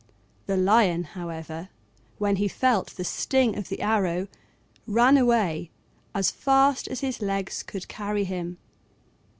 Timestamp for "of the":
3.55-3.81